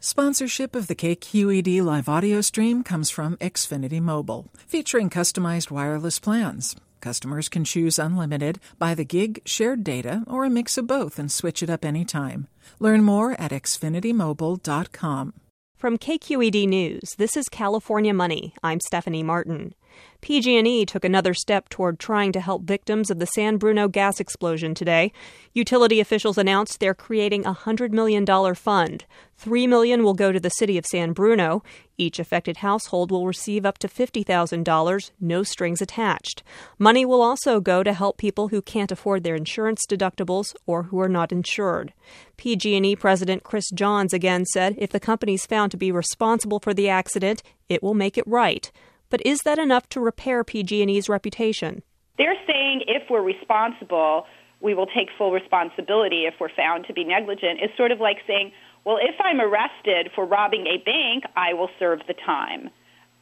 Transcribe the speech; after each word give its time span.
Sponsorship 0.00 0.76
of 0.76 0.86
the 0.86 0.94
KQED 0.94 1.82
live 1.82 2.08
audio 2.08 2.40
stream 2.40 2.84
comes 2.84 3.10
from 3.10 3.36
Xfinity 3.38 4.00
Mobile, 4.00 4.46
featuring 4.54 5.10
customized 5.10 5.72
wireless 5.72 6.20
plans. 6.20 6.76
Customers 7.00 7.48
can 7.48 7.64
choose 7.64 7.98
unlimited, 7.98 8.60
by 8.78 8.94
the 8.94 9.04
gig, 9.04 9.42
shared 9.44 9.82
data, 9.82 10.22
or 10.28 10.44
a 10.44 10.50
mix 10.50 10.78
of 10.78 10.86
both 10.86 11.18
and 11.18 11.32
switch 11.32 11.64
it 11.64 11.70
up 11.70 11.84
anytime. 11.84 12.46
Learn 12.78 13.02
more 13.02 13.32
at 13.40 13.50
xfinitymobile.com. 13.50 15.32
From 15.76 15.98
KQED 15.98 16.68
News, 16.68 17.16
this 17.18 17.36
is 17.36 17.48
California 17.48 18.14
Money. 18.14 18.54
I'm 18.62 18.78
Stephanie 18.78 19.24
Martin. 19.24 19.74
PG&E 20.20 20.84
took 20.84 21.04
another 21.04 21.32
step 21.32 21.68
toward 21.68 21.98
trying 21.98 22.32
to 22.32 22.40
help 22.40 22.62
victims 22.62 23.10
of 23.10 23.18
the 23.18 23.26
San 23.26 23.56
Bruno 23.56 23.86
gas 23.86 24.18
explosion 24.18 24.74
today. 24.74 25.12
Utility 25.54 26.00
officials 26.00 26.36
announced 26.36 26.80
they're 26.80 26.94
creating 26.94 27.46
a 27.46 27.54
$100 27.54 27.92
million 27.92 28.26
fund. 28.54 29.04
3 29.36 29.68
million 29.68 30.02
will 30.02 30.14
go 30.14 30.32
to 30.32 30.40
the 30.40 30.50
city 30.50 30.76
of 30.76 30.84
San 30.86 31.12
Bruno. 31.12 31.62
Each 31.96 32.18
affected 32.18 32.58
household 32.58 33.12
will 33.12 33.26
receive 33.26 33.64
up 33.64 33.78
to 33.78 33.88
$50,000, 33.88 35.10
no 35.20 35.42
strings 35.44 35.80
attached. 35.80 36.42
Money 36.78 37.04
will 37.04 37.22
also 37.22 37.60
go 37.60 37.84
to 37.84 37.92
help 37.92 38.18
people 38.18 38.48
who 38.48 38.60
can't 38.60 38.90
afford 38.90 39.22
their 39.22 39.36
insurance 39.36 39.86
deductibles 39.88 40.54
or 40.66 40.84
who 40.84 41.00
are 41.00 41.08
not 41.08 41.30
insured. 41.30 41.92
PG&E 42.36 42.96
President 42.96 43.44
Chris 43.44 43.70
Johns 43.70 44.12
again 44.12 44.44
said 44.46 44.74
if 44.78 44.90
the 44.90 45.00
company 45.00 45.34
is 45.34 45.46
found 45.46 45.70
to 45.70 45.76
be 45.76 45.92
responsible 45.92 46.58
for 46.58 46.74
the 46.74 46.88
accident, 46.88 47.42
it 47.68 47.82
will 47.82 47.94
make 47.94 48.18
it 48.18 48.26
right. 48.26 48.72
But 49.10 49.24
is 49.24 49.40
that 49.40 49.58
enough 49.58 49.88
to 49.90 50.00
repair 50.00 50.44
PG&E's 50.44 51.08
reputation? 51.08 51.82
They're 52.18 52.36
saying 52.46 52.82
if 52.86 53.04
we're 53.08 53.22
responsible, 53.22 54.24
we 54.60 54.74
will 54.74 54.86
take 54.86 55.08
full 55.16 55.32
responsibility 55.32 56.24
if 56.24 56.34
we're 56.40 56.54
found 56.54 56.86
to 56.86 56.92
be 56.92 57.04
negligent. 57.04 57.60
Is 57.62 57.70
sort 57.76 57.92
of 57.92 58.00
like 58.00 58.18
saying, 58.26 58.52
well, 58.84 58.98
if 59.00 59.14
I'm 59.20 59.40
arrested 59.40 60.10
for 60.14 60.26
robbing 60.26 60.66
a 60.66 60.78
bank, 60.84 61.24
I 61.36 61.54
will 61.54 61.70
serve 61.78 62.00
the 62.08 62.14
time. 62.14 62.70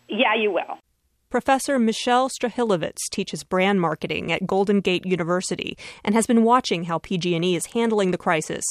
Yeah, 0.08 0.34
you 0.34 0.50
will. 0.50 0.78
Professor 1.28 1.78
Michelle 1.78 2.28
Strahilevitz 2.28 3.10
teaches 3.10 3.42
brand 3.42 3.80
marketing 3.80 4.30
at 4.32 4.46
Golden 4.46 4.80
Gate 4.80 5.04
University 5.04 5.76
and 6.04 6.14
has 6.14 6.26
been 6.26 6.44
watching 6.44 6.84
how 6.84 6.98
PG&E 6.98 7.56
is 7.56 7.66
handling 7.66 8.12
the 8.12 8.18
crisis. 8.18 8.64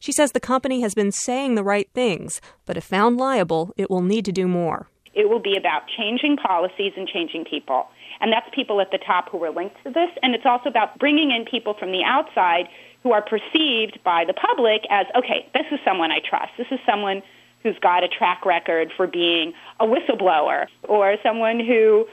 She 0.00 0.10
says 0.10 0.32
the 0.32 0.40
company 0.40 0.80
has 0.80 0.92
been 0.92 1.12
saying 1.12 1.54
the 1.54 1.62
right 1.62 1.88
things, 1.94 2.40
but 2.66 2.76
if 2.76 2.84
found 2.84 3.16
liable, 3.16 3.72
it 3.76 3.88
will 3.88 4.02
need 4.02 4.24
to 4.24 4.32
do 4.32 4.48
more. 4.48 4.88
It 5.14 5.28
will 5.28 5.40
be 5.40 5.56
about 5.56 5.82
changing 5.88 6.36
policies 6.36 6.92
and 6.96 7.08
changing 7.08 7.44
people. 7.44 7.88
And 8.20 8.32
that's 8.32 8.48
people 8.54 8.80
at 8.80 8.90
the 8.90 8.98
top 8.98 9.30
who 9.30 9.42
are 9.44 9.50
linked 9.50 9.76
to 9.84 9.90
this. 9.90 10.10
And 10.22 10.34
it's 10.34 10.46
also 10.46 10.68
about 10.68 10.98
bringing 10.98 11.30
in 11.30 11.44
people 11.44 11.74
from 11.74 11.90
the 11.90 12.04
outside 12.04 12.68
who 13.02 13.12
are 13.12 13.22
perceived 13.22 13.98
by 14.04 14.24
the 14.24 14.34
public 14.34 14.82
as, 14.90 15.06
okay, 15.16 15.48
this 15.54 15.66
is 15.72 15.80
someone 15.84 16.10
I 16.10 16.20
trust. 16.20 16.52
This 16.58 16.68
is 16.70 16.78
someone 16.86 17.22
who's 17.62 17.78
got 17.80 18.04
a 18.04 18.08
track 18.08 18.44
record 18.46 18.92
for 18.96 19.06
being 19.06 19.52
a 19.80 19.86
whistleblower 19.86 20.66
or 20.88 21.16
someone 21.22 21.60
who 21.60 22.06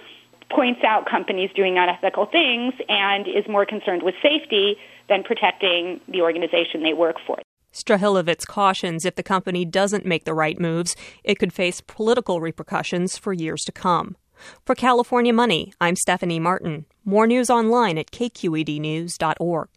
points 0.49 0.83
out 0.83 1.05
companies 1.05 1.49
doing 1.55 1.77
unethical 1.77 2.25
things 2.25 2.73
and 2.89 3.27
is 3.27 3.47
more 3.47 3.65
concerned 3.65 4.01
with 4.03 4.15
safety 4.21 4.77
than 5.09 5.23
protecting 5.23 5.99
the 6.07 6.21
organization 6.21 6.83
they 6.83 6.93
work 6.93 7.17
for. 7.25 7.37
Strahilevitz 7.78 8.47
cautions 8.47 9.06
if 9.06 9.14
the 9.14 9.22
company 9.22 9.64
doesn't 9.64 10.03
make 10.03 10.25
the 10.25 10.33
right 10.33 10.59
moves, 10.59 10.95
it 11.23 11.38
could 11.38 11.53
face 11.53 11.80
political 11.80 12.42
repercussions 12.42 13.20
for 13.20 13.33
years 13.33 13.61
to 13.66 13.72
come. 13.72 14.17
For 14.66 14.73
California 14.73 15.31
Money, 15.31 15.73
I'm 15.80 15.95
Stephanie 15.95 16.39
Martin. 16.39 16.86
More 17.05 17.28
news 17.28 17.52
online 17.52 18.00
at 18.00 18.09
kqednews.org. 18.09 19.70